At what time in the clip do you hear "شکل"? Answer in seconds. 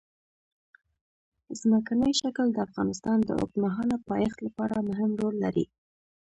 2.21-2.47